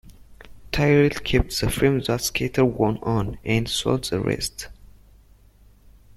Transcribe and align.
Tyrrell 0.71 1.11
kept 1.11 1.59
the 1.61 1.69
frame 1.69 1.99
that 1.99 2.21
Scheckter 2.21 2.67
won 2.67 2.97
on, 3.03 3.37
and 3.45 3.69
sold 3.69 4.05
the 4.05 4.19
rest. 4.19 4.67